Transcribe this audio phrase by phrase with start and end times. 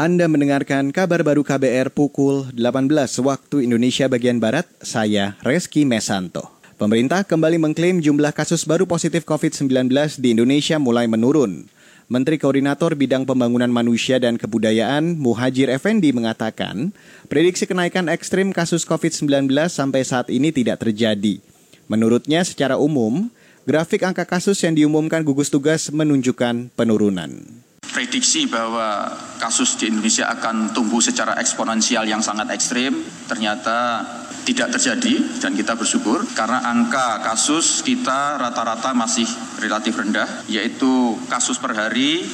[0.00, 2.88] Anda mendengarkan kabar baru KBR pukul 18
[3.20, 6.48] waktu Indonesia bagian Barat, saya Reski Mesanto.
[6.80, 11.68] Pemerintah kembali mengklaim jumlah kasus baru positif COVID-19 di Indonesia mulai menurun.
[12.08, 16.96] Menteri Koordinator Bidang Pembangunan Manusia dan Kebudayaan Muhajir Effendi mengatakan,
[17.28, 21.44] prediksi kenaikan ekstrim kasus COVID-19 sampai saat ini tidak terjadi.
[21.92, 23.28] Menurutnya secara umum,
[23.68, 27.60] grafik angka kasus yang diumumkan gugus tugas menunjukkan penurunan
[27.90, 29.10] prediksi bahwa
[29.42, 34.06] kasus di Indonesia akan tumbuh secara eksponensial yang sangat ekstrim ternyata
[34.46, 39.28] tidak terjadi dan kita bersyukur karena angka kasus kita rata-rata masih
[39.60, 42.24] relatif rendah yaitu kasus per hari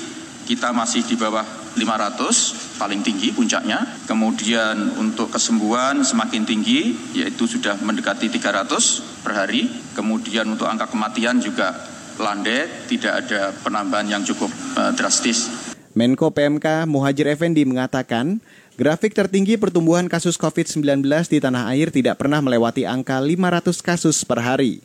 [0.46, 1.42] kita masih di bawah
[1.76, 3.84] 500 paling tinggi puncaknya.
[4.08, 9.68] Kemudian untuk kesembuhan semakin tinggi yaitu sudah mendekati 300 per hari.
[9.92, 11.74] Kemudian untuk angka kematian juga
[12.18, 15.48] landai, tidak ada penambahan yang cukup uh, drastis.
[15.96, 18.36] Menko PMK Muhajir Effendi mengatakan,
[18.76, 21.00] grafik tertinggi pertumbuhan kasus COVID-19
[21.32, 24.84] di tanah air tidak pernah melewati angka 500 kasus per hari.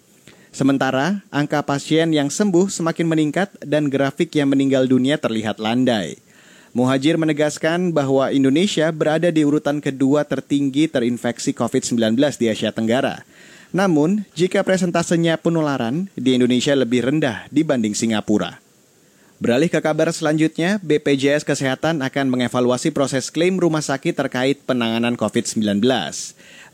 [0.52, 6.20] Sementara, angka pasien yang sembuh semakin meningkat dan grafik yang meninggal dunia terlihat landai.
[6.72, 13.28] Muhajir menegaskan bahwa Indonesia berada di urutan kedua tertinggi terinfeksi COVID-19 di Asia Tenggara.
[13.72, 18.60] Namun, jika presentasenya penularan di Indonesia lebih rendah dibanding Singapura.
[19.42, 25.82] Beralih ke kabar selanjutnya, BPJS Kesehatan akan mengevaluasi proses klaim rumah sakit terkait penanganan COVID-19.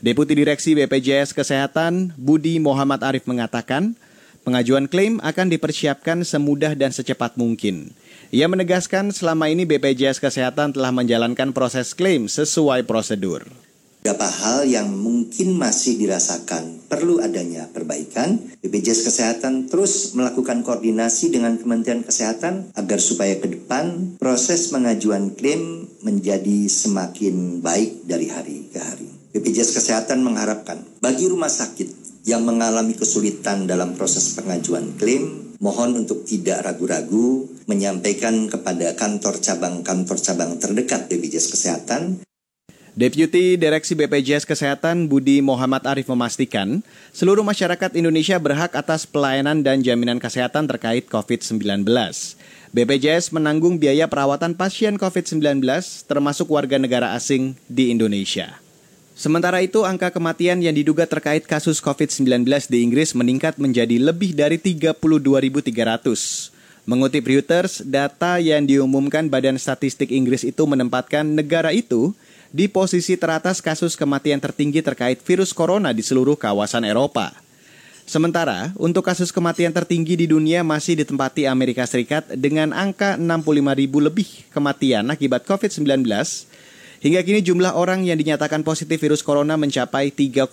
[0.04, 3.96] Deputi Direksi BPJS Kesehatan, Budi Muhammad Arif mengatakan,
[4.42, 7.94] pengajuan klaim akan dipersiapkan semudah dan secepat mungkin.
[8.34, 13.48] Ia menegaskan selama ini BPJS Kesehatan telah menjalankan proses klaim sesuai prosedur
[14.08, 18.40] beberapa hal yang mungkin masih dirasakan perlu adanya perbaikan.
[18.64, 25.92] BPJS Kesehatan terus melakukan koordinasi dengan Kementerian Kesehatan agar supaya ke depan proses pengajuan klaim
[26.00, 29.12] menjadi semakin baik dari hari ke hari.
[29.36, 36.24] BPJS Kesehatan mengharapkan bagi rumah sakit yang mengalami kesulitan dalam proses pengajuan klaim, mohon untuk
[36.24, 42.24] tidak ragu-ragu menyampaikan kepada kantor cabang-kantor cabang terdekat BPJS Kesehatan
[42.98, 46.82] Deputi Direksi BPJS Kesehatan Budi Muhammad Arif memastikan,
[47.14, 51.86] seluruh masyarakat Indonesia berhak atas pelayanan dan jaminan kesehatan terkait COVID-19.
[52.74, 55.62] BPJS menanggung biaya perawatan pasien COVID-19
[56.10, 58.58] termasuk warga negara asing di Indonesia.
[59.14, 64.58] Sementara itu, angka kematian yang diduga terkait kasus COVID-19 di Inggris meningkat menjadi lebih dari
[64.58, 66.50] 32.300.
[66.82, 72.10] Mengutip Reuters, data yang diumumkan Badan Statistik Inggris itu menempatkan negara itu
[72.54, 77.32] di posisi teratas kasus kematian tertinggi terkait virus corona di seluruh kawasan Eropa.
[78.08, 83.44] Sementara, untuk kasus kematian tertinggi di dunia masih ditempati Amerika Serikat dengan angka 65
[83.76, 86.08] ribu lebih kematian akibat COVID-19.
[86.98, 90.48] Hingga kini jumlah orang yang dinyatakan positif virus corona mencapai 3,6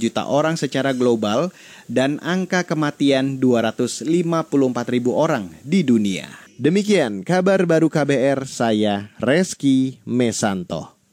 [0.00, 1.52] juta orang secara global
[1.92, 4.08] dan angka kematian 254
[4.88, 6.26] ribu orang di dunia.
[6.56, 10.93] Demikian kabar baru KBR saya Reski Mesanto.